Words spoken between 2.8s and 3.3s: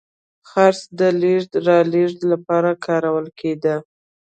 کارول